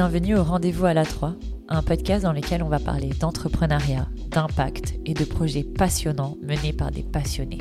[0.00, 1.34] Bienvenue au Rendez-vous à la 3,
[1.68, 6.90] un podcast dans lequel on va parler d'entrepreneuriat, d'impact et de projets passionnants menés par
[6.90, 7.58] des passionnés.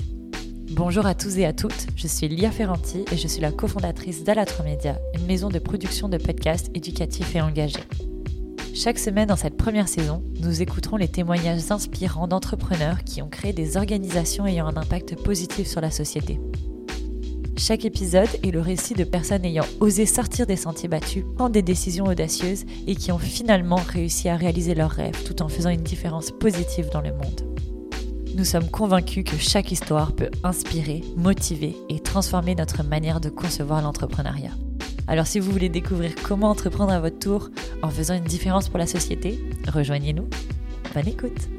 [0.71, 4.23] Bonjour à tous et à toutes, je suis Lia Ferranti et je suis la cofondatrice
[4.23, 7.83] d'Ala3 Media, une maison de production de podcasts éducatifs et engagés.
[8.73, 13.51] Chaque semaine dans cette première saison, nous écouterons les témoignages inspirants d'entrepreneurs qui ont créé
[13.51, 16.39] des organisations ayant un impact positif sur la société.
[17.59, 21.61] Chaque épisode est le récit de personnes ayant osé sortir des sentiers battus, prendre des
[21.61, 25.83] décisions audacieuses et qui ont finalement réussi à réaliser leurs rêves tout en faisant une
[25.83, 27.41] différence positive dans le monde.
[28.33, 33.81] Nous sommes convaincus que chaque histoire peut inspirer, motiver et transformer notre manière de concevoir
[33.81, 34.53] l'entrepreneuriat.
[35.09, 37.49] Alors si vous voulez découvrir comment entreprendre à votre tour
[37.83, 40.29] en faisant une différence pour la société, rejoignez-nous.
[40.95, 41.49] Bonne écoute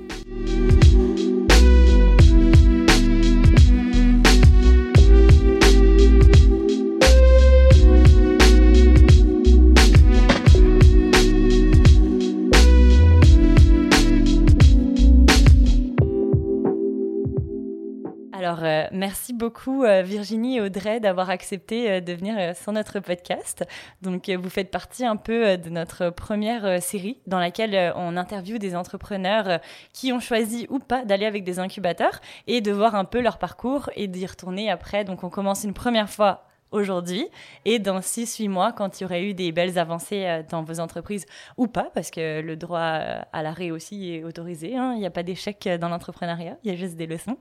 [18.91, 23.65] merci beaucoup euh, Virginie et Audrey d'avoir accepté euh, de venir sur notre podcast.
[24.03, 28.77] Donc, vous faites partie un peu de notre première série dans laquelle on interviewe des
[28.77, 29.61] entrepreneurs
[29.93, 33.39] qui ont choisi ou pas d'aller avec des incubateurs et de voir un peu leur
[33.39, 35.05] parcours et d'y retourner après.
[35.05, 37.27] Donc, on commence une première fois aujourd'hui
[37.65, 40.81] et dans 6-8 mois quand il y aurait eu des belles avancées euh, dans vos
[40.81, 41.27] entreprises
[41.57, 44.77] ou pas, parce que le droit euh, à l'arrêt aussi est autorisé.
[44.77, 44.93] Hein.
[44.95, 47.39] Il n'y a pas d'échec euh, dans l'entrepreneuriat, il y a juste des leçons.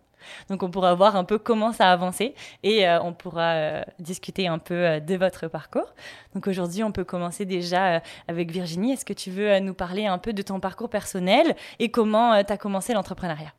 [0.50, 4.60] Donc on pourra voir un peu comment ça a avancé et on pourra discuter un
[4.60, 5.94] peu de votre parcours.
[6.36, 8.92] Donc aujourd'hui, on peut commencer déjà avec Virginie.
[8.92, 12.52] Est-ce que tu veux nous parler un peu de ton parcours personnel et comment tu
[12.52, 13.54] as commencé l'entrepreneuriat?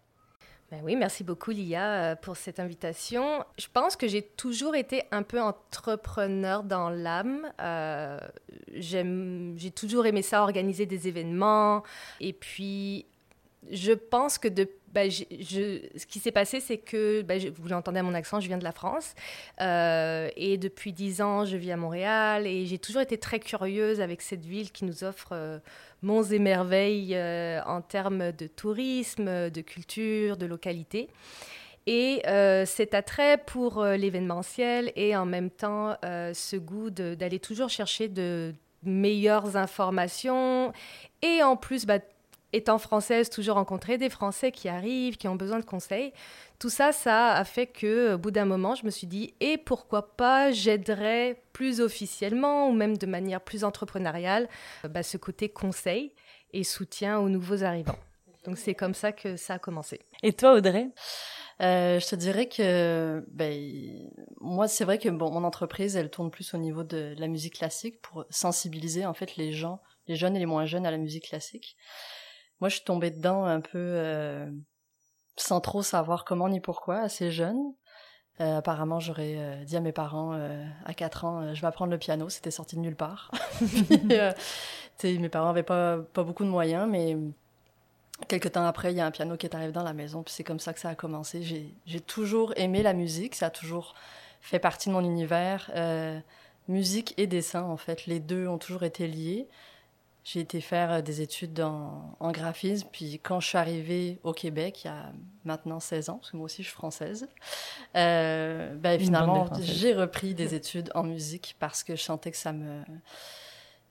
[0.70, 3.44] Ben oui, merci beaucoup Lia euh, pour cette invitation.
[3.58, 7.50] Je pense que j'ai toujours été un peu entrepreneur dans l'âme.
[7.60, 8.20] Euh,
[8.72, 11.82] j'ai toujours aimé ça, organiser des événements.
[12.20, 13.06] Et puis,
[13.68, 18.02] je pense que de, je, ce qui s'est passé, c'est que, ben, vous l'entendez à
[18.02, 19.14] mon accent, je viens de la France.
[19.60, 22.46] Euh, et depuis dix ans, je vis à Montréal.
[22.46, 25.60] Et j'ai toujours été très curieuse avec cette ville qui nous offre
[26.02, 31.08] monts et merveilles euh, en termes de tourisme, de culture, de localité.
[31.86, 37.68] Et euh, cet attrait pour euh, l'événementiel et en même temps ce goût d'aller toujours
[37.68, 40.72] chercher de meilleures informations
[41.22, 41.98] et en plus, bah,
[42.52, 46.12] étant française, toujours rencontrer des Français qui arrivent, qui ont besoin de conseils.
[46.58, 49.56] Tout ça, ça a fait que, au bout d'un moment, je me suis dit, et
[49.56, 54.48] pourquoi pas, j'aiderais plus officiellement ou même de manière plus entrepreneuriale
[54.88, 56.12] bah, ce côté conseil
[56.52, 57.98] et soutien aux nouveaux arrivants.
[58.44, 60.00] Donc c'est comme ça que ça a commencé.
[60.22, 60.88] Et toi, Audrey?
[61.60, 64.08] Euh, je te dirais que ben,
[64.40, 67.58] moi, c'est vrai que bon, mon entreprise, elle tourne plus au niveau de la musique
[67.58, 70.96] classique pour sensibiliser en fait les gens, les jeunes et les moins jeunes à la
[70.96, 71.76] musique classique.
[72.60, 74.50] Moi, je suis tombée dedans un peu euh,
[75.36, 77.58] sans trop savoir comment ni pourquoi, assez jeune.
[78.40, 80.38] Euh, apparemment, j'aurais euh, dit à mes parents
[80.84, 82.28] à 4 ans, je vais apprendre le piano.
[82.28, 83.30] C'était sorti de nulle part.
[85.04, 87.16] mes parents n'avaient pas, pas beaucoup de moyens, mais
[88.28, 90.22] quelques temps après, il y a un piano qui est arrivé dans la maison.
[90.22, 91.42] Puis c'est comme ça que ça a commencé.
[91.86, 93.34] J'ai toujours aimé la musique.
[93.34, 93.94] Ça a toujours
[94.42, 95.70] fait partie de mon univers.
[96.68, 98.04] musique et dessin, en fait.
[98.04, 99.48] Les deux ont toujours été liés.
[100.22, 104.84] J'ai été faire euh, des études en, graphisme, puis quand je suis arrivée au Québec,
[104.84, 105.12] il y a
[105.44, 107.26] maintenant 16 ans, parce que moi aussi je suis française,
[107.96, 112.52] euh, ben, finalement j'ai repris des études en musique parce que je sentais que ça
[112.52, 112.82] me...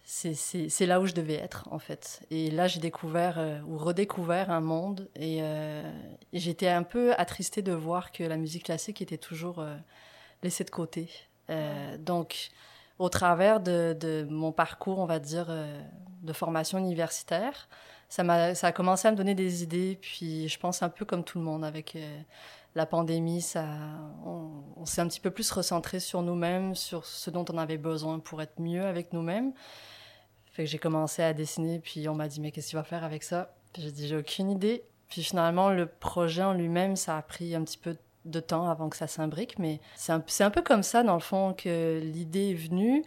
[0.06, 2.22] C'est là où je devais être, en fait.
[2.32, 5.44] Et là, j'ai découvert euh, ou redécouvert un monde et,
[6.34, 9.64] j'étais un peu attristée de voir que la musique classique était toujours
[10.42, 11.10] laissée de côté.
[12.00, 12.50] donc,
[13.00, 15.82] au travers de, mon parcours, on va dire, euh,
[16.22, 17.70] de formation universitaire.
[18.10, 21.06] Ça, a, ça a commencé à me donner des idées, puis je pense un peu
[21.06, 22.22] comme tout le monde avec euh,
[22.76, 23.66] la pandémie, ça,
[24.26, 28.20] on, s'est un petit peu plus recentré sur nous-mêmes, sur ce dont on avait besoin
[28.20, 29.54] pour être mieux avec nous-mêmes.
[30.52, 32.84] Fait que j'ai commencé à dessiner, puis on m'a dit mais qu'est-ce que tu vas
[32.84, 33.54] faire avec ça?
[33.78, 34.84] J'ai dit j'ai aucune idée.
[35.08, 38.70] Puis finalement le projet en lui-même, ça a pris un petit peu de de temps
[38.70, 42.00] avant que ça s'imbrique, mais c'est un, un, peu comme ça, dans le fond, que
[42.04, 43.04] l'idée est venue,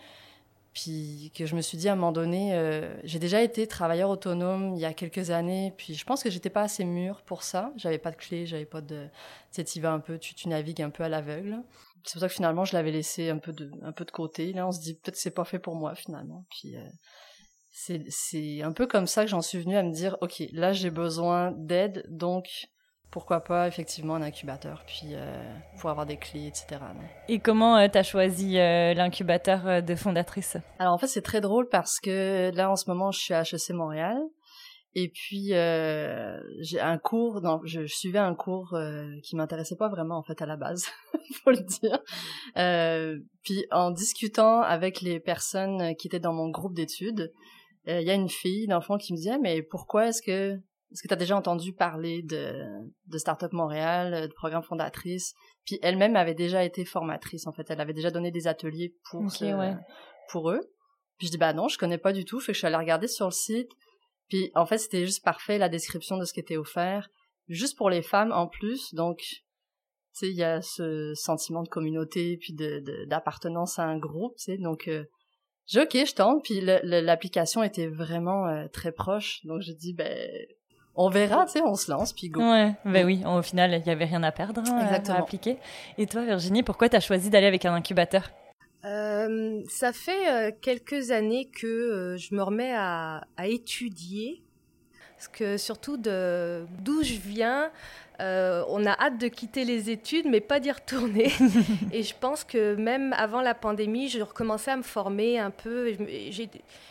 [0.72, 4.08] puis que je me suis dit à un moment donné, euh, j'ai déjà été travailleur
[4.08, 7.42] autonome il y a quelques années, puis je pense que j'étais pas assez mûre pour
[7.42, 7.72] ça.
[7.76, 9.08] J'avais pas de clé, j'avais pas de.
[9.52, 11.62] Tu vas un peu, tu, tu navigues un peu à l'aveugle.
[12.04, 14.52] C'est pour ça que finalement, je l'avais laissé un peu de, un peu de côté.
[14.52, 16.46] Là, on se dit peut-être c'est pas fait pour moi finalement.
[16.50, 16.88] Puis euh,
[18.08, 20.90] c'est un peu comme ça que j'en suis venue à me dire, ok, là j'ai
[20.90, 22.68] besoin d'aide, donc
[23.12, 26.80] pourquoi pas effectivement un incubateur, puis euh, pour avoir des clés, etc.
[27.28, 30.56] Et comment euh, tu as choisi euh, l'incubateur de fondatrice?
[30.78, 33.42] Alors en fait c'est très drôle parce que là en ce moment je suis à
[33.42, 34.18] HEC Montréal
[34.94, 38.76] et puis j'ai un cours, non, je, suivais un cours
[39.22, 40.86] qui m'intéressait pas vraiment en fait à la base,
[41.44, 41.98] faut le dire.
[43.42, 47.32] puis en discutant avec les personnes qui étaient dans mon groupe d'études,
[47.86, 50.60] il y a une fille d'enfant qui me disait mais pourquoi est-ce que
[50.92, 52.54] est-ce que tu as déjà entendu parler de,
[53.06, 55.34] de Startup Montréal, euh, de programme fondatrice?
[55.64, 57.70] Puis elle-même avait déjà été formatrice, en fait.
[57.70, 59.24] Elle avait déjà donné des ateliers pour,
[60.30, 60.60] pour eux.
[61.16, 62.40] Puis je dis, bah non, je connais pas du tout.
[62.40, 63.70] Fait que je suis allée regarder sur le site.
[64.28, 67.08] Puis en fait, c'était juste parfait, la description de ce qui était offert.
[67.48, 68.92] Juste pour les femmes en plus.
[68.94, 69.36] Donc, tu
[70.12, 74.44] sais, il y a ce sentiment de communauté, puis de d'appartenance à un groupe, tu
[74.44, 74.58] sais.
[74.58, 75.04] Donc, euh,
[75.66, 76.44] j'ai ok, je tente.
[76.44, 79.40] Puis l'application était vraiment euh, très proche.
[79.44, 80.18] Donc, j'ai dit, ben
[80.94, 82.40] on verra, tu sais, on se lance, puis go.
[82.40, 85.58] Ouais, ben oui, au final, il n'y avait rien à perdre hein, à appliquer.
[85.96, 88.30] Et toi, Virginie, pourquoi tu as choisi d'aller avec un incubateur?
[88.84, 94.42] Euh, Ça fait euh, quelques années que euh, je me remets à, à, étudier,
[95.16, 97.70] parce que surtout de d'où je viens,
[98.20, 101.32] euh, on a hâte de quitter les études, mais pas d'y retourner.
[101.92, 105.92] et je pense que même avant la pandémie, je recommençais à me former un peu.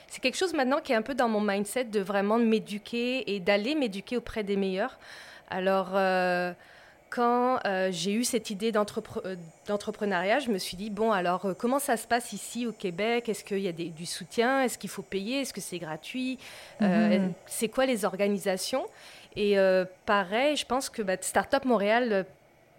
[0.07, 3.39] C'est quelque chose maintenant qui est un peu dans mon mindset de vraiment m'éduquer et
[3.39, 4.97] d'aller m'éduquer auprès des meilleurs.
[5.49, 6.53] Alors, euh,
[7.09, 11.97] quand euh, j'ai eu cette idée d'entrepreneuriat, je me suis dit, bon, alors comment ça
[11.97, 13.29] se passe ici au Québec?
[13.29, 14.63] Est-ce qu'il y a du soutien?
[14.63, 15.41] Est-ce qu'il faut payer?
[15.41, 16.39] Est-ce que c'est gratuit?
[16.79, 17.33] Mhm.
[17.45, 18.85] C'est quoi les organisations?
[19.35, 22.25] Et euh, pareil, je pense que bah, Startup Montréal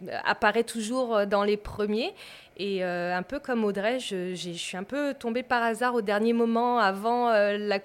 [0.03, 2.15] euh, apparaît toujours euh, dans les premiers.
[2.59, 6.79] Et un peu comme Audrey, je, suis un peu tombée par hasard au dernier moment,
[6.79, 7.81] avant la,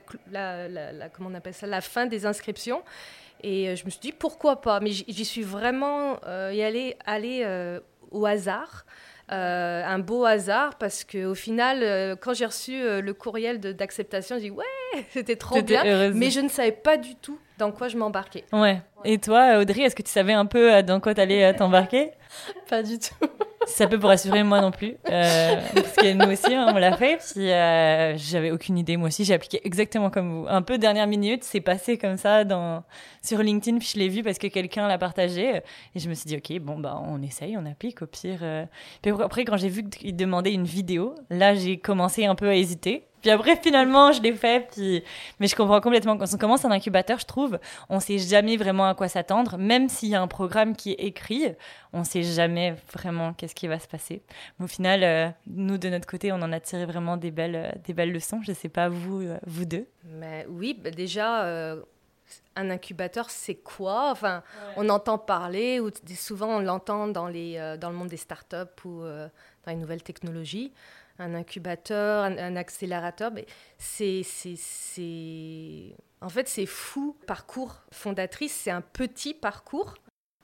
[1.14, 2.84] comment on appelle ça, la fin des inscriptions.
[3.42, 4.82] Et je me suis dit, pourquoi pas?
[4.82, 7.80] Mais j'y suis vraiment y allée, aller
[8.12, 8.86] au hasard.
[9.30, 14.66] un beau hasard parce qu'au final, quand j'ai reçu le courriel d'acceptation, j'ai dit ouais,
[15.12, 18.46] c'était trop bien, mais je ne savais pas du tout dans quoi je m'embarquais.
[18.54, 18.82] Ouais.
[19.06, 21.54] Et toi, Audrey, est-ce que tu savais un peu euh, dans quoi tu allais euh,
[21.58, 22.12] t'embarquer?
[22.70, 23.16] Pas du tout.
[23.66, 24.96] Ça peut pour rassurer moi non plus.
[25.10, 27.18] Euh, parce que nous aussi, hein, on l'a fait.
[27.18, 27.48] Puis
[28.24, 28.96] j'avais aucune idée.
[28.96, 30.46] Moi aussi, j'ai appliqué exactement comme vous.
[30.48, 32.84] Un peu dernière minute, c'est passé comme ça dans
[33.22, 33.80] sur LinkedIn.
[33.80, 35.62] Puis je l'ai vu parce que quelqu'un l'a partagé.
[35.96, 38.02] Et je me suis dit, ok, bon bah on essaye, on applique.
[38.02, 38.40] Au pire.
[39.02, 42.56] Puis après, quand j'ai vu qu'il demandait une vidéo, là j'ai commencé un peu à
[42.56, 43.08] hésiter.
[43.22, 44.68] Puis après, finalement, je l'ai fait.
[44.72, 45.04] Puis...
[45.40, 46.18] Mais je comprends complètement.
[46.18, 47.60] Quand on commence un incubateur, je trouve,
[47.90, 49.58] on sait jamais vraiment à quoi s'attendre.
[49.58, 51.56] Même s'il y a un programme qui est écrit,
[51.94, 54.22] on sait jamais vraiment qu'est-ce qui va se passer.
[54.60, 57.56] Mais au final, euh, nous, de notre côté, on en a tiré vraiment des belles,
[57.56, 58.42] euh, des belles leçons.
[58.44, 59.88] Je sais pas, vous, euh, vous deux.
[60.06, 61.76] Mais oui, bah déjà
[62.56, 64.12] un incubateur, c'est quoi?
[64.12, 64.44] Enfin,
[64.76, 68.56] on entend parler, ou souvent on l'entend dans, les, dans le monde des startups
[68.86, 69.30] ou dans
[69.68, 70.74] les nouvelles technologies
[71.20, 73.46] un incubateur, un, accélérateur, mais
[73.78, 77.16] c'est, c'est, En fait, c'est fou.
[77.26, 79.96] Parcours fondatrice, c'est un petit parcours.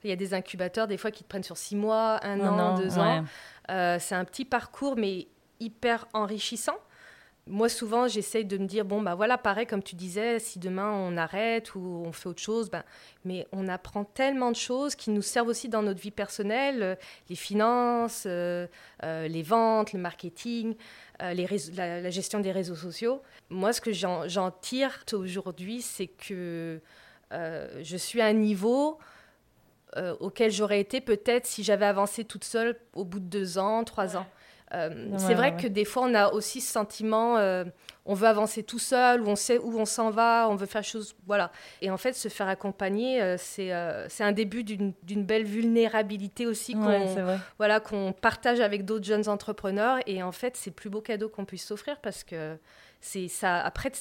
[0.03, 2.75] Il y a des incubateurs, des fois, qui te prennent sur six mois, un, an,
[2.75, 3.23] deux ans.
[3.69, 5.27] Euh, c'est un petit parcours, mais
[5.59, 6.77] hyper enrichissant
[7.45, 10.89] moi, souvent, j'essaye de me dire, bon, bah voilà, pareil, comme tu disais, si demain
[10.91, 12.83] on arrête ou on fait autre chose, ben,
[13.25, 16.95] mais on apprend tellement de choses qui nous servent aussi dans notre vie personnelle, euh,
[17.29, 18.65] les finances, euh,
[19.03, 20.75] euh, les ventes, le marketing,
[21.19, 23.21] les la, gestion des réseaux sociaux.
[23.49, 26.79] Moi, ce que j'en tire aujourd'hui, c'est que
[27.31, 28.99] je suis à un niveau
[30.19, 34.17] auquel j'aurais été peut-être si j'avais avancé toute seule au bout de deux ans, trois
[34.17, 34.25] ans.
[34.73, 37.63] Euh, c'est vrai que des fois, on a aussi ce sentiment, euh,
[38.05, 40.83] on veut avancer tout seul, ou on sait où on s'en va, on veut faire
[40.83, 41.51] chose, voilà.
[41.81, 43.71] Et en fait, se faire accompagner, euh, c'est
[44.09, 47.15] c'est un début d'une belle vulnérabilité aussi qu'on
[47.57, 49.99] voilà, qu'on partage avec d'autres jeunes entrepreneurs.
[50.07, 52.57] Et en fait, c'est le plus beau cadeau qu'on puisse s'offrir parce que
[52.99, 53.59] c'est ça.
[53.59, 53.91] Après,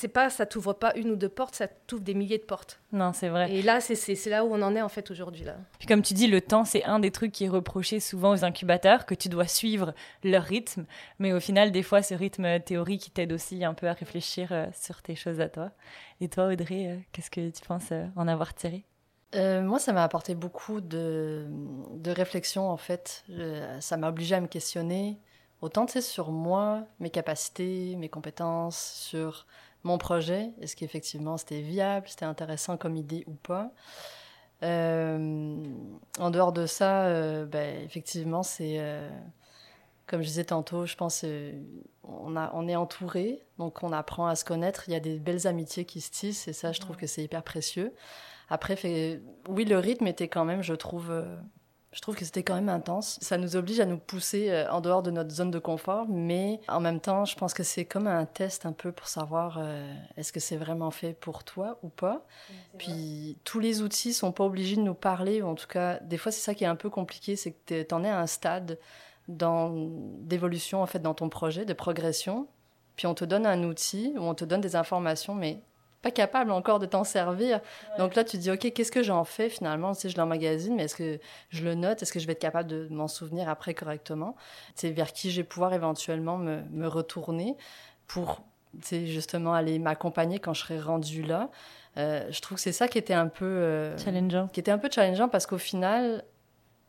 [0.00, 2.80] c'est pas ça t'ouvre pas une ou deux portes, ça t'ouvre des milliers de portes.
[2.92, 3.52] Non, c'est vrai.
[3.52, 5.56] Et là, c'est là où on en est en fait aujourd'hui là.
[5.78, 8.44] Puis comme tu dis, le temps, c'est un des trucs qui est reproché souvent aux
[8.44, 10.86] incubateurs, que tu dois suivre leur rythme,
[11.18, 14.48] mais au final, des fois, ce rythme théorique qui t'aide aussi un peu à réfléchir
[14.52, 15.70] euh, sur tes choses à toi.
[16.20, 18.84] Et toi, Audrey, euh, qu'est-ce que tu penses euh, en avoir tiré?
[19.32, 21.46] Moi, ça m'a apporté beaucoup de,
[21.94, 23.24] de réflexion, en fait.
[23.78, 25.20] ça m'a obligé à me questionner,
[25.60, 29.46] autant sur moi, mes capacités, mes compétences, sur
[29.84, 30.50] mon projet.
[30.60, 33.72] Est-ce qu'effectivement c'était viable, c'était intéressant comme idée ou pas
[34.62, 35.64] euh,
[36.18, 39.08] En dehors de ça, euh, ben, effectivement, c'est, euh,
[40.06, 41.24] comme je disais tantôt, je pense
[42.04, 44.84] on, a, on est entouré, donc on apprend à se connaître.
[44.88, 47.22] Il y a des belles amitiés qui se tissent et ça, je trouve que c'est
[47.22, 47.94] hyper précieux.
[48.48, 51.12] Après, fait, oui, le rythme était quand même, je trouve,
[51.92, 53.18] je trouve que c'était quand même intense.
[53.20, 56.60] Ça nous oblige à nous pousser euh, en dehors de notre zone de confort, mais
[56.68, 59.92] en même temps, je pense que c'est comme un test un peu pour savoir euh,
[60.16, 62.24] est-ce que c'est vraiment fait pour toi ou pas.
[62.78, 66.16] Puis tous les outils sont pas obligés de nous parler, ou en tout cas, des
[66.16, 68.28] fois c'est ça qui est un peu compliqué, c'est que tu en es à un
[68.28, 68.78] stade
[69.28, 72.46] d'évolution en fait dans ton projet, de progression.
[72.96, 75.62] Puis on te donne un outil ou on te donne des informations, mais
[76.02, 77.60] pas capable encore de t'en servir.
[77.98, 79.92] Donc là, tu te dis, OK, qu'est-ce que j'en fais finalement?
[79.94, 81.18] Si je l'emmagasine, mais est-ce que
[81.50, 82.02] je le note?
[82.02, 84.36] Est-ce que je vais être capable de m'en souvenir après correctement?
[84.74, 87.56] C'est vers qui je vais pouvoir éventuellement me, me retourner
[88.06, 88.42] pour
[88.90, 91.50] justement aller m'accompagner quand je serai rendu là.
[91.96, 94.48] Euh, je trouve que c'est ça qui était un peu euh, challengeant.
[94.48, 96.24] Qui était un peu challengeant parce qu'au final,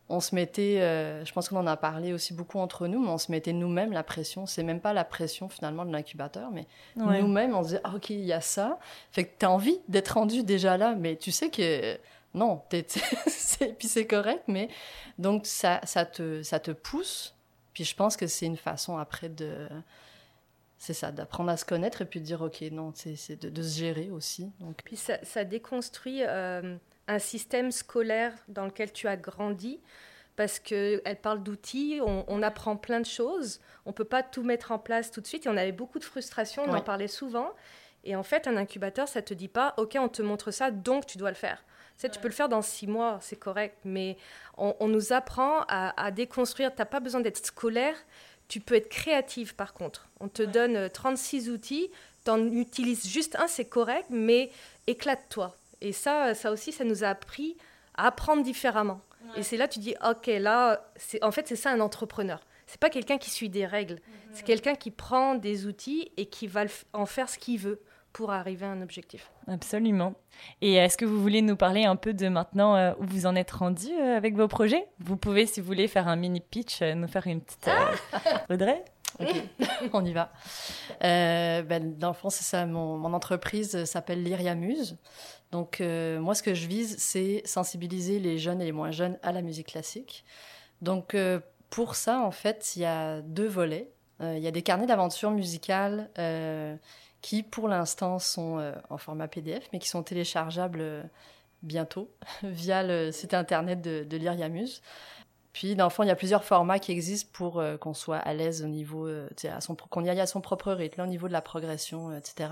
[0.08, 3.08] on se mettait, euh, je pense qu'on en a parlé aussi beaucoup entre nous, mais
[3.08, 4.46] on se mettait nous-mêmes la pression.
[4.46, 6.66] C'est même pas la pression finalement de l'incubateur, mais
[6.96, 8.78] nous-mêmes, on se disait, ah, ok, il y a ça.
[9.10, 11.98] Fait que tu as envie d'être rendu déjà là, mais tu sais que
[12.34, 14.68] non, puis c'est correct, mais
[15.18, 17.34] donc ça, ça, te, ça te pousse.
[17.74, 19.68] Puis je pense que c'est une façon après de.
[20.78, 23.62] C'est ça, d'apprendre à se connaître et puis de dire, ok, non, c'est de, de,
[23.62, 24.50] se gérer aussi.
[24.58, 24.82] Donc.
[24.84, 26.22] Puis ça, ça déconstruit.
[26.26, 26.76] Euh,
[27.12, 29.80] un système scolaire dans lequel tu as grandi
[30.36, 34.72] parce qu'elle parle d'outils, on, apprend plein de choses, on ne peut pas tout mettre
[34.72, 37.50] en place tout de suite, et on avait beaucoup de frustration, on en parlait souvent,
[38.04, 40.70] et en fait, un incubateur, ça ne te dit pas, OK, on te montre ça,
[40.70, 41.62] donc tu dois le faire.
[41.98, 44.16] Tu, tu peux le faire dans six mois, c'est correct, mais
[44.56, 47.94] on, nous apprend à, déconstruire, tu n'as pas besoin d'être scolaire,
[48.48, 50.08] tu peux être créative par contre.
[50.18, 51.90] On te donne 36 euh, outils,
[52.24, 54.50] tu en utilises juste un, c'est correct, mais
[54.86, 57.56] éclate-toi et ça, ça aussi, ça nous a appris
[57.94, 59.00] à apprendre différemment.
[59.36, 60.84] Et c'est là tu dis, ok, là,
[61.22, 62.40] en fait c'est ça un entrepreneur.
[62.66, 63.94] C'est pas quelqu'un qui suit des règles.
[63.94, 64.30] Mhm.
[64.32, 68.30] C'est quelqu'un qui prend des outils et qui va en faire ce qu'il veut pour
[68.30, 69.30] arriver à un objectif.
[69.48, 70.14] Absolument.
[70.60, 73.34] Et est-ce que vous voulez nous parler un peu de maintenant euh, où vous en
[73.34, 74.86] êtes rendu euh, avec vos projets?
[74.98, 77.68] Vous pouvez, si vous voulez, faire un mini pitch, euh, nous faire une petite.
[78.50, 78.84] Audrey?
[79.92, 80.32] On y va.
[81.00, 82.66] ben, dans le fond, c'est ça.
[82.66, 84.96] Mon, entreprise s'appelle Lyriamuse.
[85.52, 89.18] Donc euh, moi, ce que je vise, c'est sensibiliser les jeunes et les moins jeunes
[89.22, 90.24] à la musique classique.
[90.80, 91.38] Donc euh,
[91.70, 93.92] pour ça, en fait, il y a deux volets.
[94.22, 96.10] Euh, il y a des carnets d'aventure musicales
[97.20, 101.08] qui, pour l'instant, sont en format PDF, mais qui sont téléchargeables
[101.62, 102.10] bientôt
[102.42, 104.82] via le site internet de, de Lyriamuse.
[105.52, 108.32] Puis, dans le fond, il y a plusieurs formats qui existent pour qu'on soit à
[108.32, 109.08] l'aise au niveau,
[109.90, 112.48] qu'on y aille à son propre rythme, au niveau de la progression, etc.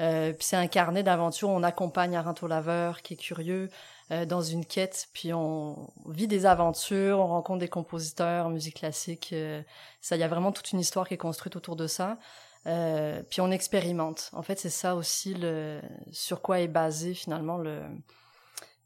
[0.00, 1.48] Euh, puis c'est un carnet d'aventure.
[1.48, 3.68] On accompagne un rinto laveur qui est curieux
[4.12, 5.08] euh, dans une quête.
[5.12, 9.30] Puis on vit des aventures, on rencontre des compositeurs, musique classique.
[9.32, 9.62] Euh,
[10.00, 12.18] ça, il y a vraiment toute une histoire qui est construite autour de ça.
[12.66, 14.30] Euh, puis on expérimente.
[14.32, 15.80] En fait, c'est ça aussi le
[16.12, 17.82] sur quoi est basé finalement le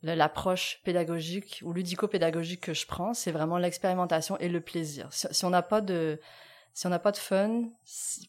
[0.03, 5.09] l'approche pédagogique ou ludico-pédagogique que je prends, c'est vraiment l'expérimentation et le plaisir.
[5.11, 6.21] Si, on n'a pas de
[6.75, 7.65] si on n'a pas de fun,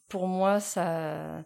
[0.09, 1.43] pour moi ça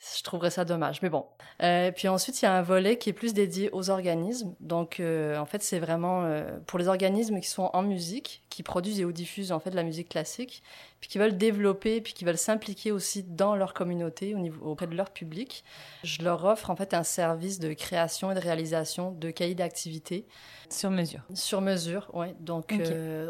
[0.00, 1.26] je trouverais ça dommage, mais bon.
[1.62, 4.54] Euh, puis ensuite, il y a un volet qui est plus dédié aux organismes.
[4.58, 8.62] Donc, euh, en fait, c'est vraiment euh, pour les organismes qui sont en musique, qui
[8.62, 10.62] produisent et ou diffusent en fait de la musique classique,
[11.00, 14.86] puis qui veulent développer, puis qui veulent s'impliquer aussi dans leur communauté, au niveau, auprès
[14.86, 15.64] de leur public.
[16.02, 20.26] Je leur offre en fait un service de création et de réalisation de cahiers d'activité.
[20.70, 21.24] Sur mesure.
[21.34, 22.28] Sur mesure, oui.
[22.40, 22.72] Donc,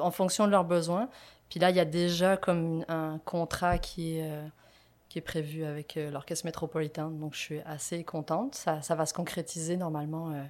[0.00, 1.08] en fonction de leurs besoins.
[1.48, 4.30] Puis là, il y a déjà comme un contrat qui est
[5.10, 7.10] qui est prévu avec euh, l'Orchestre métropolitain.
[7.10, 8.54] Donc, je suis assez contente.
[8.54, 10.42] Ça, ça va se concrétiser normalement euh,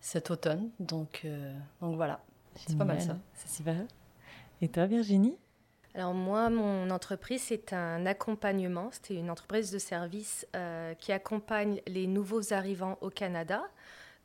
[0.00, 0.70] cet automne.
[0.80, 2.20] Donc, euh, donc voilà.
[2.56, 3.18] C'est pas mal ça.
[3.34, 3.76] C'est super.
[4.60, 5.36] Et toi, Virginie?
[5.94, 8.88] Alors moi, mon entreprise, c'est un accompagnement.
[8.92, 10.46] C'était une entreprise de service
[10.98, 13.62] qui accompagne les nouveaux arrivants au Canada.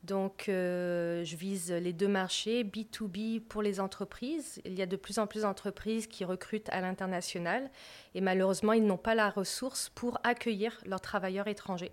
[0.07, 4.61] Donc, je vise les deux marchés, B2B pour les entreprises.
[4.63, 7.69] Il y a de plus en plus d'entreprises qui recrutent à l'international
[8.15, 11.91] et malheureusement, ils n'ont pas la ressource pour accueillir leurs travailleurs étrangers.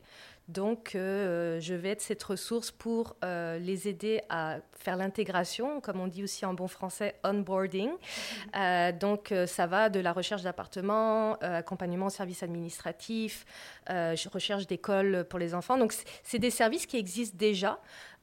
[0.48, 6.00] Donc, euh, je vais être cette ressource pour euh, les aider à faire l'intégration, comme
[6.00, 7.88] on dit aussi en bon français, onboarding.
[7.88, 7.96] Mhm.
[8.56, 13.46] Euh, donc, ça va de la recherche d'appartements, accompagnement au service administratif,
[13.88, 15.78] recherche d'école pour les enfants.
[15.78, 17.80] Donc, c'est des services qui existent déjà.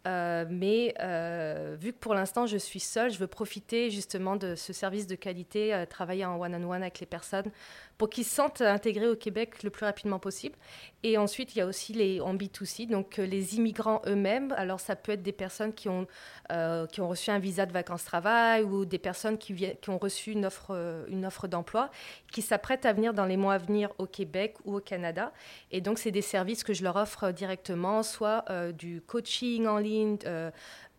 [0.08, 4.56] Euh, mais euh, vu que pour l'instant je suis seule, je veux profiter justement de
[4.56, 7.52] ce service de qualité, euh, travailler en one-on-one avec les personnes
[8.02, 10.56] pour qu'ils se sentent intégrés au Québec le plus rapidement possible.
[11.04, 14.56] Et ensuite, il y a aussi les en B2C, donc les immigrants eux-mêmes.
[14.58, 16.08] Alors ça peut être des personnes qui ont,
[16.92, 20.46] qui ont reçu un visa de vacances-travail ou des personnes qui, qui ont reçu une
[20.46, 21.92] offre, une offre d'emploi,
[22.32, 25.32] qui s'apprêtent à venir dans les mois à venir au Québec ou au Canada.
[25.70, 30.18] Et donc c'est des services que je leur offre directement, soit du coaching en ligne,
[30.26, 30.50] euh,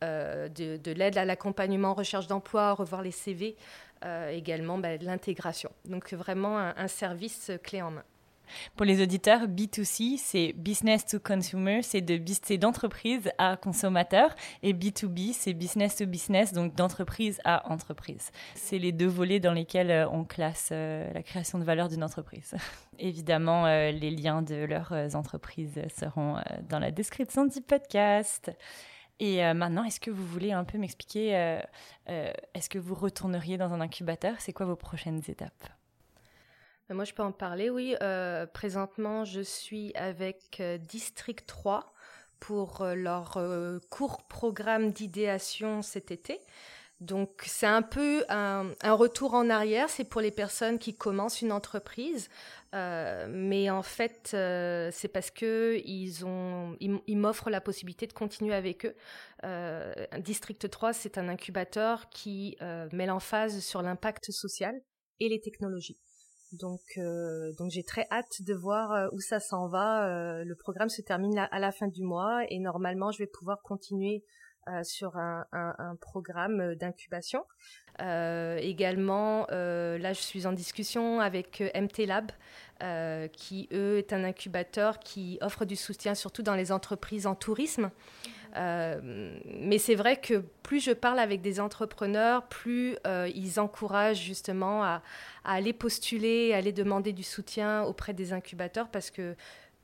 [0.02, 3.91] euh, de, l'aide à l'accompagnement, recherche d'emploi, revoir les CV, euh,
[4.30, 5.70] également bah, l'intégration.
[5.84, 8.04] Donc vraiment un, service clé en main.
[8.76, 12.02] Pour les auditeurs, B2C, c'est business to consumer, c'est
[12.58, 18.30] d'entreprise à consommateur, et B2B, c'est business to business, donc d'entreprise à entreprise.
[18.54, 22.54] C'est les deux volets dans lesquels on classe la création de valeur d'une entreprise.
[22.98, 26.36] Évidemment, les liens de leurs entreprises seront
[26.68, 28.50] dans la description du podcast.
[29.22, 31.60] Et euh, maintenant, est-ce que vous voulez un peu m'expliquer, euh,
[32.08, 34.34] euh, est-ce que vous retourneriez dans un incubateur?
[34.40, 35.68] C'est quoi vos prochaines étapes?
[36.88, 37.94] Ben, Moi, je peux en parler, oui.
[38.52, 41.94] présentement, je suis avec District 3
[42.40, 43.38] pour leur
[43.90, 46.40] court programme d'idéation cet été.
[47.02, 51.50] Donc c'est un peu un, retour en arrière, c'est pour les personnes qui commencent une
[51.50, 52.28] entreprise,
[52.76, 58.86] euh, mais en fait euh, c'est parce que ils m'offrent la possibilité de continuer avec
[58.86, 58.94] eux.
[59.42, 62.56] Euh, District 3, c'est un incubateur qui
[62.92, 64.80] met l'emphase sur l'impact social
[65.18, 65.98] et les technologies.
[66.52, 67.00] Donc,
[67.58, 70.44] donc j'ai très hâte de voir où ça s'en va.
[70.44, 74.22] le programme se termine à la fin du mois et normalement je vais pouvoir continuer
[74.68, 75.44] euh, sur un,
[76.00, 77.44] programme d'incubation.
[78.00, 82.30] Euh, également, euh, là, je suis en discussion avec MT Lab,
[83.32, 87.90] qui, eux, est un incubateur qui offre du soutien surtout dans les entreprises en tourisme.
[88.54, 92.96] mais c'est vrai que plus je parle avec des entrepreneurs, plus
[93.34, 95.02] ils encouragent justement à,
[95.44, 99.34] à, aller postuler, à aller demander du soutien auprès des incubateurs parce que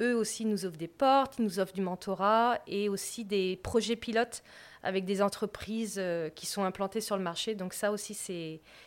[0.00, 3.96] eux aussi nous offrent des portes, ils nous offrent du mentorat et aussi des projets
[3.96, 4.42] pilotes
[4.82, 7.54] avec des entreprises euh, qui sont implantées sur le marché.
[7.54, 8.14] Donc ça aussi,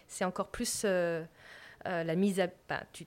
[0.07, 1.23] c'est encore plus euh,
[1.87, 2.47] euh, la mise à...
[2.93, 3.05] Tu,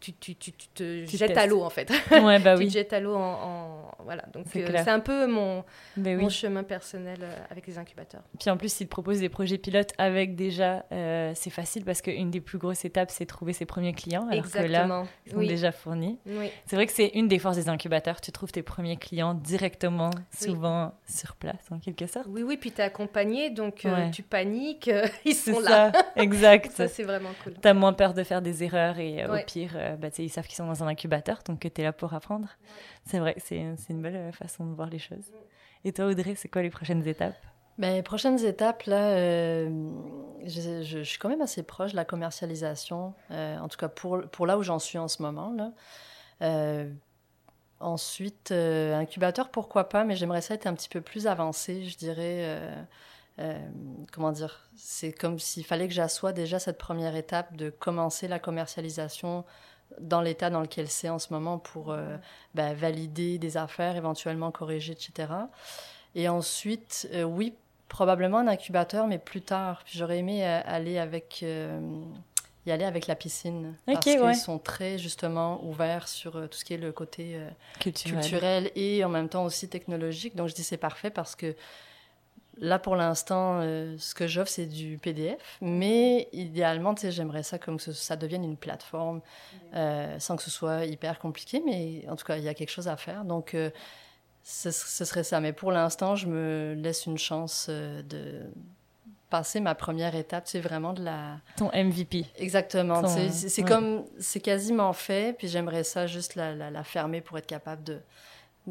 [0.00, 1.90] tu, tu, tu te jettes à l'eau en fait.
[2.10, 4.24] Ouais, bah tu te jettes à l'eau en, voilà.
[4.32, 5.64] Donc c'est euh, un peu mon,
[5.96, 8.22] mon chemin personnel euh, avec les incubateurs.
[8.38, 12.02] Puis en plus, s'ils te proposent des projets pilotes avec déjà, euh, c'est facile parce
[12.02, 14.26] qu'une des plus grosses étapes, c'est trouver ses premiers clients.
[14.28, 14.72] Alors Exactement.
[14.72, 16.18] que là, ils sont déjà fournis.
[16.66, 18.20] C'est vrai que c'est une des forces des incubateurs.
[18.20, 22.26] Tu trouves tes premiers clients directement, souvent sur place en quelque sorte.
[22.28, 22.56] Oui, oui.
[22.56, 24.90] Puis tu es accompagné, donc tu paniques,
[25.24, 25.92] ils sont là.
[25.92, 26.72] Ça, exact.
[26.74, 27.54] ça, c'est vraiment cool.
[27.60, 30.46] Tu as moins peur de faire des erreurs et au pire euh, bah, ils savent
[30.46, 32.48] qu'ils sont dans un incubateur, donc que tu es là pour apprendre.
[33.04, 33.56] C'est vrai, c'est
[33.88, 35.32] une belle euh, façon de voir les choses.
[35.84, 37.36] Et toi, Audrey, c'est quoi les prochaines étapes?
[37.78, 39.90] Ben, prochaines étapes, là, euh,
[40.44, 44.46] je, je, suis quand même assez proche de la commercialisation, en tout cas pour, pour
[44.46, 45.54] là où j'en suis en ce moment.
[45.56, 46.84] Là.
[47.80, 52.60] ensuite, incubateur, pourquoi pas, mais j'aimerais ça être un petit peu plus avancé, je dirais.
[54.12, 58.38] comment dire C'est comme s'il fallait que j'assoie déjà cette première étape de commencer la
[58.38, 59.46] commercialisation
[59.98, 62.16] dans l'état dans lequel c'est en ce moment pour euh,
[62.54, 65.32] ben, valider des affaires, éventuellement corriger, etc.
[66.14, 67.54] Et ensuite, euh, oui,
[67.88, 69.82] probablement un incubateur, mais plus tard.
[69.86, 73.74] J'aurais aimé euh, aller avec, y aller avec la piscine.
[73.86, 77.38] parce qu'ils sont très, justement, ouverts sur tout ce qui est le côté
[77.78, 78.20] culturel.
[78.20, 78.70] culturel.
[78.74, 80.36] et en même temps aussi technologique.
[80.36, 81.54] Donc, je dis c'est parfait parce que
[82.58, 85.58] Là, pour l'instant, euh, ce que j'offre, c'est du PDF.
[85.60, 89.20] Mais idéalement, j'aimerais ça comme que ça devienne une plateforme,
[89.74, 91.62] euh, sans que ce soit hyper compliqué.
[91.64, 93.24] Mais en tout cas, il y a quelque chose à faire.
[93.24, 93.70] Donc, euh,
[94.42, 95.40] ce, serait ça.
[95.40, 98.42] Mais pour l'instant, je me laisse une chance de
[99.30, 100.42] passer ma première étape.
[100.46, 101.38] C'est vraiment de la...
[101.56, 102.26] Ton MVP.
[102.36, 103.06] Exactement.
[103.06, 104.04] C'est comme...
[104.18, 105.36] C'est quasiment fait.
[105.38, 108.00] Puis j'aimerais ça juste la, la fermer pour être capable de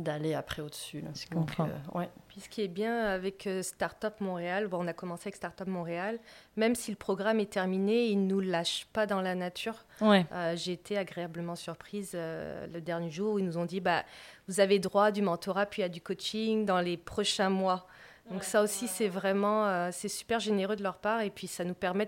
[0.03, 1.03] d'aller après au-dessus.
[1.13, 1.67] Je comprends.
[1.95, 5.35] Euh, Puis ce qui est bien avec euh, Startup Montréal, bon, on a commencé avec
[5.35, 6.19] Startup Montréal,
[6.55, 9.85] même si le programme est terminé, il ne nous lâche pas dans la nature.
[10.01, 10.25] Ouais.
[10.31, 14.03] Euh, j'ai été agréablement surprise le dernier jour où ils nous ont dit bah,
[14.47, 17.87] vous avez droit du mentorat puis à du coaching dans les prochains mois.
[18.31, 21.63] Donc ça aussi, c'est vraiment, euh, c'est super généreux de leur part et puis ça
[21.63, 22.07] nous permet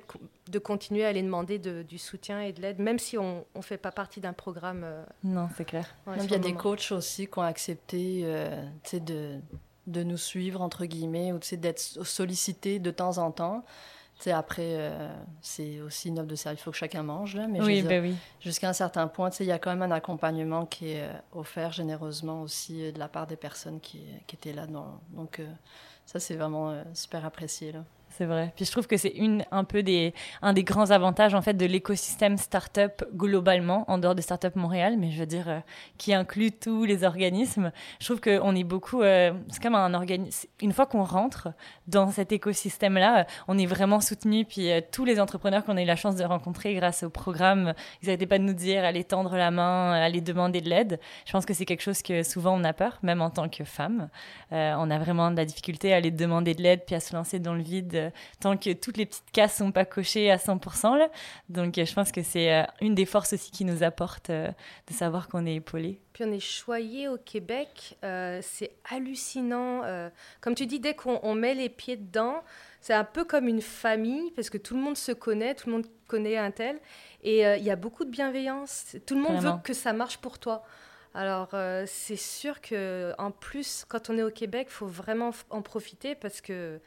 [0.50, 3.78] de, continuer à les demander du soutien et de l'aide, même si on ne fait
[3.78, 4.84] pas partie d'un programme.
[4.84, 5.88] Euh, non, c'est clair.
[6.18, 9.40] il y a des coachs aussi qui ont accepté euh, de,
[9.88, 13.64] de nous suivre, entre guillemets, ou d'être sollicités de temps en temps.
[14.28, 15.10] après, euh,
[15.42, 16.62] c'est aussi une offre de service.
[16.62, 18.16] Il faut que chacun mange, là, mais oui, ben oui.
[18.40, 22.44] jusqu'à un certain point, il y a quand même un accompagnement qui est offert généreusement
[22.44, 24.68] aussi de la part des personnes qui, qui étaient là.
[24.68, 25.42] Donc,
[26.06, 27.72] ça, c'est vraiment super apprécié.
[27.72, 27.84] Là
[28.18, 28.52] c'est vrai.
[28.56, 31.54] Puis je trouve que c'est une un peu des un des grands avantages en fait
[31.54, 35.60] de l'écosystème startup globalement en dehors de Startup Montréal, mais je veux dire euh,
[35.98, 37.72] qui inclut tous les organismes.
[38.00, 41.50] Je trouve qu'on est beaucoup euh, c'est comme un organisme une fois qu'on rentre
[41.88, 45.82] dans cet écosystème là, on est vraiment soutenu puis euh, tous les entrepreneurs qu'on a
[45.82, 49.04] eu la chance de rencontrer grâce au programme, ils n'arrêtaient pas de nous dire allez
[49.04, 51.00] tendre la main, allez demander de l'aide.
[51.26, 53.64] Je pense que c'est quelque chose que souvent on a peur même en tant que
[53.64, 54.10] femme.
[54.52, 57.40] on a vraiment de la difficulté à aller demander de l'aide puis à se lancer
[57.40, 58.01] dans le vide
[58.40, 60.98] tant que toutes les petites cases sont pas cochées à 100%.
[60.98, 61.10] Là.
[61.50, 64.50] Donc, je pense que c'est euh, une des forces aussi qui nous apporte euh,
[64.88, 66.02] de savoir qu'on est épaulé.
[66.14, 69.84] Puis on est choyé au Québec, euh, c'est hallucinant.
[70.42, 72.44] comme tu dis, dès qu'on met les pieds dedans,
[72.82, 75.76] c'est un peu comme une famille parce que tout le monde se connaît, tout le
[75.76, 76.80] monde connaît un tel.
[77.24, 78.98] Et il y a beaucoup de bienveillance.
[79.06, 80.64] Tout le monde veut que ça marche pour toi.
[81.14, 81.50] Alors,
[81.86, 86.16] c'est sûr que en plus, quand on est au Québec, il faut vraiment en profiter
[86.16, 86.82] parce que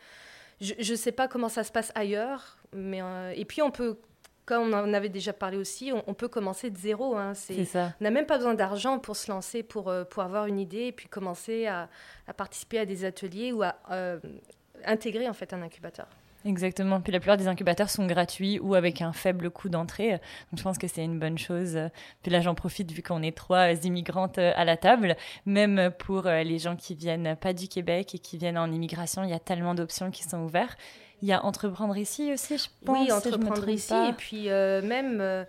[0.61, 3.99] je ne sais pas comment ça se passe ailleurs, mais euh, et puis on peut,
[4.45, 7.17] comme on en avait déjà parlé aussi, on, peut commencer de zéro.
[7.17, 7.93] Hein, c'est ça.
[8.01, 10.87] On n'a même pas besoin d'argent pour se lancer, pour, euh, pour avoir une idée
[10.87, 11.88] et puis commencer à,
[12.37, 14.19] participer à des ateliers ou à euh,
[14.85, 16.09] intégrer en fait un incubateur.
[16.44, 17.00] Exactement.
[17.00, 20.11] Puis la plupart des incubateurs sont gratuits ou avec un faible coût d'entrée.
[20.11, 21.78] Donc je pense que c'est une bonne chose.
[22.22, 25.16] Puis là, j'en profite vu qu'on est trois immigrantes à la table.
[25.46, 29.24] Même pour euh, les gens qui viennent pas du Québec et qui viennent en immigration,
[29.24, 30.78] il y a tellement d'options qui sont ouvertes.
[31.22, 32.98] Il y a entreprendre ici aussi, je pense.
[32.98, 33.94] Oui, entreprendre ici.
[33.94, 35.20] Et puis euh, même.
[35.20, 35.44] Euh,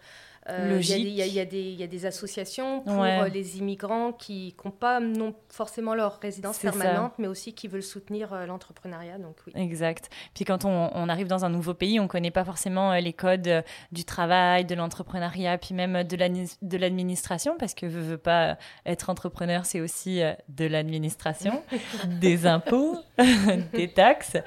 [0.48, 1.40] euh, il y, y,
[1.84, 7.14] a des associations pour euh, les immigrants qui n'ont pas non forcément leur résidence permanente,
[7.18, 9.18] mais aussi qui veulent soutenir euh, l'entrepreneuriat.
[9.18, 9.54] Donc oui.
[9.56, 10.12] Exact.
[10.36, 13.14] Puis quand on, on, arrive dans un nouveau pays, on ne connaît pas forcément les
[13.14, 19.10] codes du travail, de l'entrepreneuriat, puis même de l'administration, parce que veut, veut pas être
[19.10, 21.64] entrepreneur, c'est aussi de l'administration,
[22.22, 22.98] des impôts,
[23.74, 24.38] des taxes.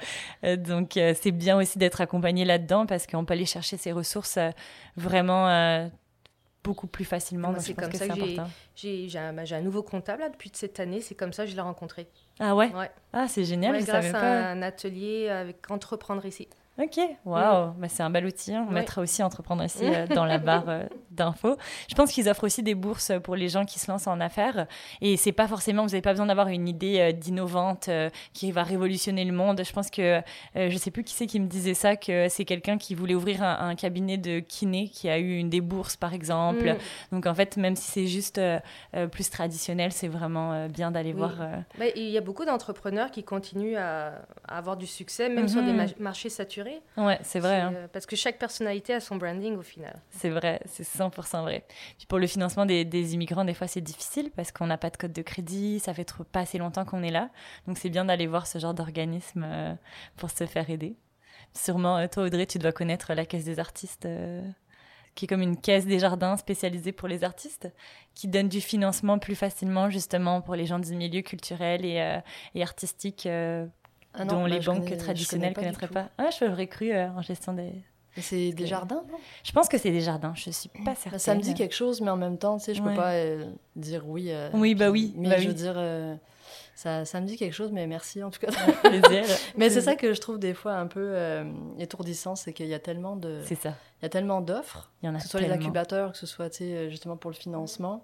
[0.43, 4.39] Donc c'est bien aussi d'être accompagné là-dedans, parce qu'on peut aller chercher ses ressources
[4.95, 5.88] vraiment
[6.63, 7.53] beaucoup plus facilement.
[7.59, 8.13] c'est comme ça que,
[8.75, 11.01] j'ai un, nouveau comptable depuis cette année.
[11.01, 12.07] C'est comme ça que je l'ai rencontré.
[12.39, 12.91] Ah ouais, ouais.
[13.13, 13.79] Ah, c'est génial.
[13.79, 14.49] je grâce savais à pas.
[14.49, 16.47] un atelier avec Entreprendre ici.
[16.81, 18.55] Ok, waouh, bah, c'est un bel outil.
[18.55, 18.65] Hein.
[18.69, 21.57] On mettra aussi entreprendre ici euh, dans la barre euh, d'infos.
[21.89, 24.65] Je pense qu'ils offrent aussi des bourses pour les gens qui se lancent en affaires.
[25.01, 27.89] Et c'est pas forcément, vous n'avez pas besoin d'avoir une idée euh, d'innovante
[28.33, 29.61] qui va révolutionner le monde.
[29.65, 30.21] Je pense que
[30.55, 33.43] je sais plus qui c'est qui me disait ça, que c'est quelqu'un qui voulait ouvrir
[33.43, 36.73] un, cabinet de kiné qui a eu une des bourses par exemple.
[36.73, 36.77] Mm.
[37.15, 38.39] Donc en fait, même si c'est juste
[39.11, 41.33] plus traditionnel, c'est vraiment bien d'aller voir.
[41.77, 45.73] Bah, il y a beaucoup d'entrepreneurs qui continuent à, avoir du succès, même sur des
[45.99, 47.59] marchés saturés Ouais, c'est vrai.
[47.59, 47.73] Hein.
[47.75, 50.01] Euh, parce que chaque personnalité a son branding au final.
[50.09, 51.65] C'est vrai, c'est 100% vrai.
[51.97, 54.97] Puis pour le financement des, immigrants, des fois c'est difficile parce qu'on n'a pas de
[54.97, 57.29] code de crédit, ça fait trop, pas assez longtemps qu'on est là.
[57.67, 59.73] Donc c'est bien d'aller voir ce genre d'organisme euh,
[60.17, 60.95] pour se faire aider.
[61.53, 64.07] Sûrement, euh, toi Audrey, tu dois connaître la Caisse des artistes
[65.15, 67.67] qui est comme une caisse des jardins spécialisée pour les artistes,
[68.13, 72.19] qui donne du financement plus facilement justement pour les gens du milieu culturel et,
[72.55, 73.27] et artistique
[74.13, 76.09] ah dont les banques traditionnelles ne connaîtraient pas.
[76.17, 77.71] Ah, je l'aurais cru euh, en gestion des.
[78.17, 79.17] C'est des jardins, non?
[79.43, 81.11] Je pense que c'est des jardins, je suis pas certaine.
[81.11, 83.13] Bah, ça me dit quelque chose, mais en même temps, tu sais, je peux pas
[83.13, 83.45] euh,
[83.75, 84.31] dire oui.
[84.31, 85.13] Euh, oui, bah oui.
[85.15, 85.79] Mais bah je veux dire,
[86.75, 88.51] ça, ça me dit quelque chose, mais merci en tout cas.
[88.83, 89.23] Plaisir.
[89.57, 91.15] mais c'est ça que je trouve des fois un peu
[91.77, 93.41] étourdissant, c'est qu'il y a tellement de.
[93.45, 93.75] C'est ça.
[94.01, 96.89] Il y a tellement d'offres, que ce soit les incubateurs, que ce soit, tu sais,
[96.89, 98.03] justement pour le financement.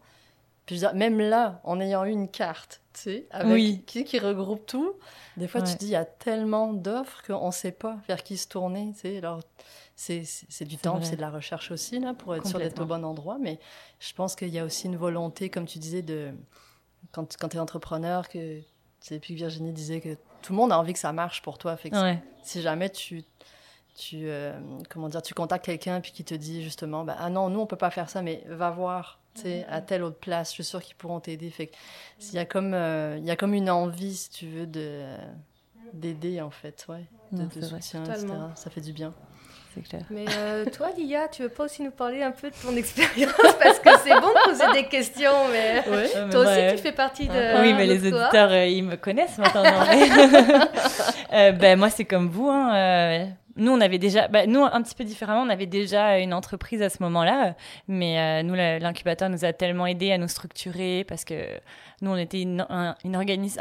[0.66, 4.94] Puis même là, en ayant eu une carte, tu sais, avec qui, qui regroupe tout,
[5.38, 8.24] des fois tu te dis, il y a tellement d'offres qu'on ne sait pas vers
[8.24, 9.18] qui se tourner, tu sais.
[9.18, 9.42] Alors,
[9.96, 10.24] c'est
[10.62, 13.38] du temps, c'est de la recherche aussi, là, pour être sûr d'être au bon endroit.
[13.40, 13.60] Mais
[14.00, 16.32] je pense qu'il y a aussi une volonté, comme tu disais, de
[17.12, 18.60] quand, quand tu es entrepreneur, que
[19.00, 21.78] c'est puis Virginie disait que tout le monde a envie que ça marche pour toi.
[21.78, 23.24] Fait que si jamais tu
[23.96, 27.50] tu euh, comment dire tu contactes quelqu'un puis qui te dit justement bah, ah non
[27.50, 29.20] nous on peut pas faire ça mais va voir
[29.70, 30.50] à telle autre place.
[30.50, 31.50] Je suis sûre qu'ils pourront t'aider.
[31.50, 31.72] Fait
[32.22, 35.04] il y a comme euh, il y a comme une envie, si tu veux, de
[35.94, 38.28] d'aider en fait, ouais, de, soutien, etc.
[38.56, 39.14] Ça fait du bien.
[39.90, 40.04] Clair.
[40.10, 43.34] Mais euh, toi, Lia, tu veux pas aussi nous parler un peu de ton expérience?
[43.62, 45.84] Parce que c'est bon de poser des questions, mais
[46.32, 47.62] toi aussi, tu fais partie de.
[47.62, 49.64] Oui, mais les auditeurs, euh, ils me connaissent maintenant.
[51.32, 52.48] ben, moi, c'est comme vous.
[52.50, 56.34] Hein, nous, on avait déjà, bah, nous, un petit peu différemment, on avait déjà une
[56.34, 57.56] entreprise à ce moment-là,
[57.88, 61.48] mais euh, nous, l'incubateur nous a tellement aidé à nous structurer parce que
[62.02, 62.66] nous, on était une,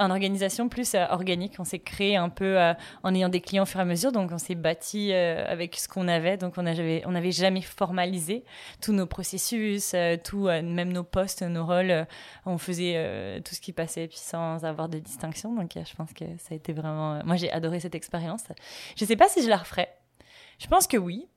[0.01, 1.55] organisation plus euh, organique.
[1.61, 4.11] On s'est créé un peu euh, en ayant des clients au fur et à mesure,
[4.11, 8.45] donc on s'est bâti avec ce qu'on avait, donc on n'avait jamais formalisé
[8.81, 12.07] tous nos processus, tout, même nos postes, nos rôles.
[12.47, 15.55] on faisait tout ce qui passait, puis sans avoir de distinction.
[15.55, 17.21] Donc, je pense que ça a été vraiment.
[17.25, 18.45] moi, j'ai adoré cette expérience.
[18.97, 19.84] Je sais pas si je la referai
[20.59, 21.29] je pense que oui.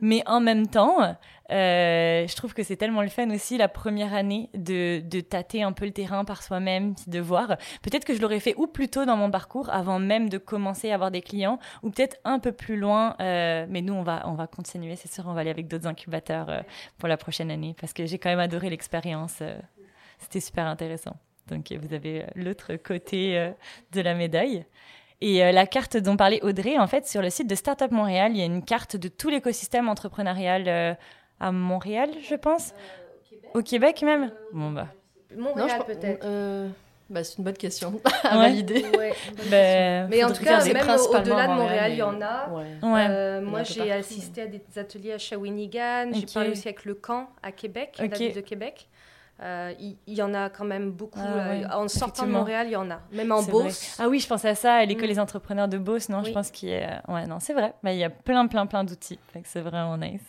[0.00, 1.16] Mais en même temps,
[1.50, 5.62] euh, je trouve que c'est tellement le fun aussi la première année de, de tâter
[5.62, 7.56] un peu le terrain par soi-même, de voir.
[7.82, 10.90] Peut-être que je l'aurais fait ou plus tôt dans mon parcours, avant même de commencer
[10.90, 13.16] à avoir des clients, ou peut-être un peu plus loin.
[13.20, 15.86] Euh, mais nous, on va, on va continuer, c'est sûr, on va aller avec d'autres
[15.86, 16.60] incubateurs euh,
[16.98, 19.42] pour la prochaine année, parce que j'ai quand même adoré l'expérience.
[20.18, 21.16] C'était super intéressant.
[21.48, 23.52] Donc vous avez l'autre côté
[23.92, 24.64] de la médaille.
[25.26, 28.32] Et euh, la carte dont parlait Audrey, en fait, sur le site de Startup Montréal,
[28.32, 30.94] il y a une carte de tout l'écosystème entrepreneurial euh,
[31.40, 32.74] à Montréal, je pense.
[33.54, 34.02] au, Québec.
[34.02, 34.88] même Bon, bah.
[35.34, 36.26] Montréal, peut-être.
[37.10, 38.84] Bah, c'est une bonne question à valider.
[39.50, 42.50] Bah, mais en tout cas, même au-delà de Montréal, il y en a.
[42.82, 46.10] Euh, moi, j'ai assisté à des ateliers à Shawinigan.
[46.12, 48.88] J'ai parlé aussi avec le camp à Québec, la ville de Québec.
[49.44, 51.20] Euh, il, y, en a quand même beaucoup.
[51.22, 53.00] Ah en sortant de Montréal, il y en a.
[53.12, 53.96] Même en Beauce.
[53.98, 55.12] Ah oui, je pensais à ça, à l'école mm.
[55.12, 56.08] des entrepreneurs de Beauce.
[56.08, 57.02] Non, je pense qu'il y a...
[57.08, 57.74] Ouais, non, c'est vrai.
[57.82, 59.18] Mais il y a plein, plein, plein d'outils.
[59.44, 60.22] C'est vraiment nice.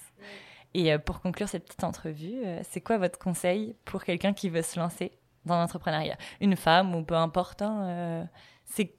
[0.73, 4.49] Et euh, pour conclure cette petite entrevue, euh, c'est quoi votre conseil pour quelqu'un qui
[4.49, 5.13] veut se lancer
[5.45, 6.17] dans l'entrepreneuriat?
[6.41, 7.61] Une femme ou peu importe.
[7.61, 8.27] Hein,
[8.65, 8.93] c'est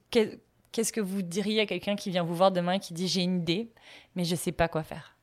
[0.77, 3.23] Qu'est-ce que vous diriez à quelqu'un qui vient vous voir demain et qui dit j'ai
[3.23, 3.73] une idée,
[4.15, 5.17] mais je ne sais pas quoi faire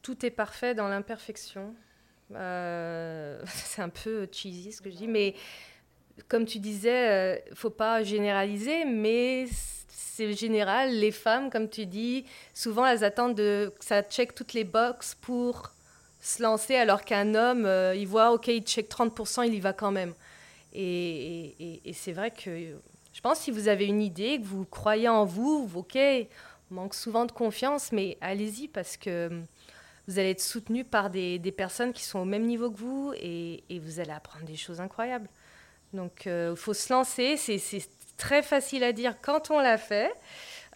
[0.00, 1.74] Tout est parfait dans l'imperfection.
[2.34, 5.34] Euh, c'est un peu cheesy ce que je dis, mais
[6.28, 9.46] comme tu disais, ne euh, faut pas généraliser, mais
[9.88, 10.90] c'est général.
[10.90, 15.16] Les femmes, comme tu dis, souvent elles attendent de, que ça check toutes les boxes
[15.20, 15.72] pour
[16.20, 19.72] se lancer, alors qu'un homme, euh, il voit, ok, il check 30%, il y va
[19.72, 20.12] quand même.
[20.72, 22.76] Et, et, c'est vrai que
[23.12, 25.98] je pense si vous avez une idée, que vous croyez en vous, ok,
[26.70, 29.30] on manque souvent de confiance, mais allez-y parce que
[30.10, 33.62] vous allez être soutenu par des, personnes qui sont au même niveau que vous et,
[33.70, 35.28] vous allez apprendre des choses incroyables.
[35.92, 37.36] Donc, il euh, faut se lancer.
[37.36, 37.60] C'est
[38.16, 40.12] très facile à dire quand on l'a fait.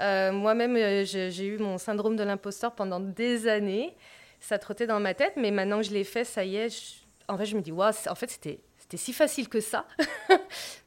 [0.01, 3.97] Euh, moi-même, euh, j'ai eu mon syndrome de l'imposteur pendant des années.
[4.38, 7.05] Ça trottait dans ma tête, mais maintenant que je l'ai fait, ça y est.
[7.27, 8.61] en fait, je me dis, waouh, en fait, c'était
[8.97, 9.87] si facile que ça.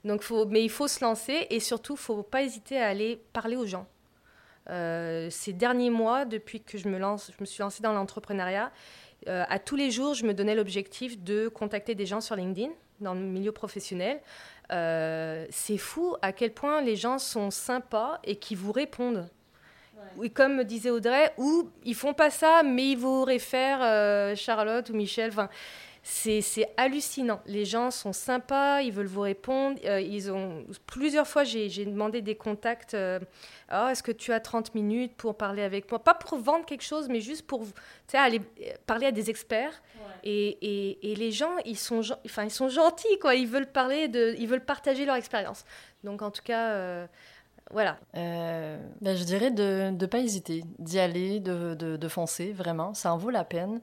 [0.06, 3.58] Donc, mais il faut se lancer et surtout, il faut pas hésiter à aller parler
[3.58, 3.88] aux gens.
[4.70, 8.72] Euh, ces derniers mois, depuis que je me, lance, je me suis lancée dans l'entrepreneuriat,
[9.28, 12.72] euh, à tous les jours, je me donnais l'objectif de contacter des gens sur LinkedIn,
[13.00, 14.22] dans le milieu professionnel.
[14.72, 19.30] Euh, c'est fou à quel point les gens sont sympas et qui vous répondent.
[20.16, 24.94] Oui, comme disait Audrey, ou ils font pas ça, mais ils vous réfèrent Charlotte ou
[24.94, 25.30] Michel.
[25.30, 25.50] Enfin,
[26.10, 27.42] c'est hallucinant.
[27.46, 29.78] Les gens sont sympas, ils veulent vous répondre.
[29.84, 32.94] Euh, ils ont plusieurs fois j'ai demandé des contacts.
[32.94, 33.20] Euh,
[33.74, 36.02] oh, est-ce que tu as 30 minutes pour parler avec moi?
[36.02, 37.66] Pas pour vendre quelque chose, mais juste pour
[38.14, 39.82] aller euh, parler à des experts.
[40.24, 43.36] Et, et, les gens, ils sont, enfin, ils sont gentils, quoi.
[43.36, 45.64] Ils veulent parler de, ils veulent partager leur expérience.
[46.04, 47.08] Donc en tout cas.
[47.72, 47.98] voilà.
[48.14, 52.94] Ben, je dirais de ne pas hésiter, d'y aller, de, de, de, foncer, vraiment.
[52.94, 53.82] Ça en vaut la peine.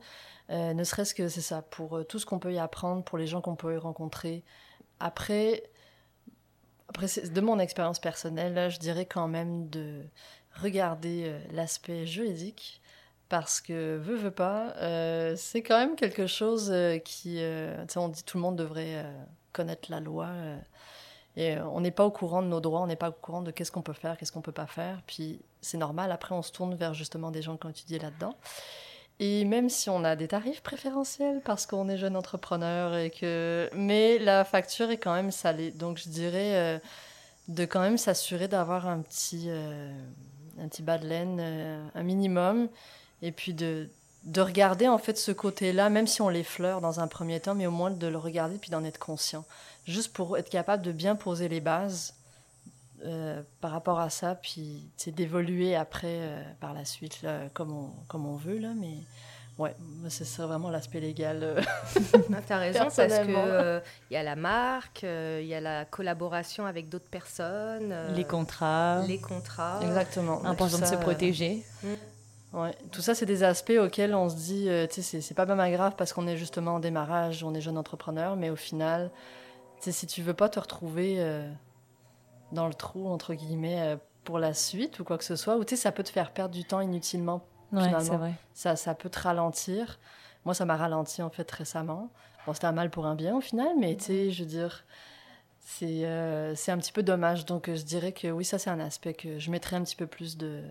[0.50, 3.18] Euh, ne serait-ce que c'est ça, pour euh, tout ce qu'on peut y apprendre, pour
[3.18, 4.44] les gens qu'on peut y rencontrer.
[5.00, 5.62] Après,
[6.88, 10.02] après de mon expérience personnelle, je dirais quand même de
[10.60, 12.82] regarder euh, l'aspect juridique
[13.30, 14.74] parce que veut veut pas,
[15.36, 16.72] c'est quand même quelque chose
[17.04, 17.40] qui,
[17.96, 19.04] on dit tout le monde devrait
[19.52, 20.28] connaître la loi.
[21.34, 23.50] Et on n'est pas au courant de nos droits, on n'est pas au courant de
[23.50, 25.02] qu'est-ce qu'on peut faire, qu'est-ce qu'on peut pas faire.
[25.06, 28.36] Puis c'est normal, après on se tourne vers justement des gens qui ont étudié là-dedans.
[29.20, 33.70] Et même si on a des tarifs préférentiels parce qu'on est jeune entrepreneur et que...
[33.74, 35.70] Mais la facture est quand même salée.
[35.70, 36.78] Donc je dirais euh,
[37.48, 39.92] de quand même s'assurer d'avoir un petit, euh,
[40.60, 42.68] un petit bas de laine, euh, un minimum.
[43.22, 43.88] Et puis de,
[44.24, 47.66] de regarder en fait ce côté-là, même si on l'effleure dans un premier temps, mais
[47.66, 49.44] au moins de le regarder puis d'en être conscient.
[49.86, 52.14] Juste pour être capable de bien poser les bases
[53.04, 57.90] euh, par rapport à ça, puis d'évoluer après euh, par la suite là, comme, on,
[58.08, 58.56] comme on veut.
[58.56, 58.94] Là, mais
[59.58, 59.76] ouais,
[60.08, 61.40] ce serait vraiment l'aspect légal.
[61.42, 61.60] Euh,
[62.32, 63.38] ah, tu as raison, parce qu'il
[64.10, 67.94] il y a la marque, il y a la collaboration avec d'autres personnes.
[68.14, 69.02] les contrats.
[69.06, 69.80] Les contrats.
[69.82, 70.42] Exactement.
[70.46, 71.62] Important de se protéger.
[71.82, 72.58] Mm.
[72.58, 75.72] Ouais, tout ça, c'est des aspects auxquels on se dit, tu sais, c'est pas même
[75.72, 79.10] grave parce qu'on est justement en démarrage, on est jeune entrepreneur, mais au final,
[79.80, 81.20] si tu veux pas te retrouver
[82.54, 85.64] dans le trou, entre guillemets, euh, pour la suite ou quoi que ce soit, ou
[85.64, 87.44] tu sais, ça peut te faire perdre du temps inutilement.
[87.72, 88.00] Ouais, finalement.
[88.00, 88.32] c'est vrai.
[88.54, 89.98] Ça, ça peut te ralentir.
[90.44, 92.10] Moi, ça m'a ralenti en fait récemment.
[92.46, 94.84] Bon, c'était un mal pour un bien au final, mais tu sais, je veux dire,
[95.60, 97.46] c'est euh, c'est un petit peu dommage.
[97.46, 99.96] Donc, euh, je dirais que oui, ça, c'est un aspect que je mettrais un petit
[99.96, 100.62] peu plus de.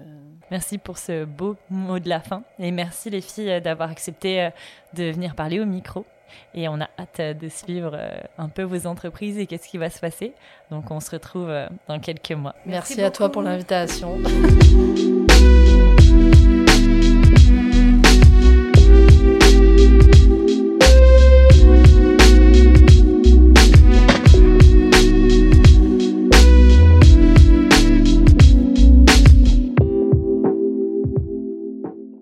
[0.51, 2.43] Merci pour ce beau mot de la fin.
[2.59, 4.49] Et merci les filles d'avoir accepté
[4.93, 6.05] de venir parler au micro.
[6.53, 9.89] Et on a hâte de suivre euh, un peu vos entreprises et qu'est-ce qui va
[9.89, 10.33] se passer.
[10.71, 12.55] Donc on se retrouve euh, dans quelques mois.
[12.65, 14.19] Merci, Merci à toi pour l'invitation.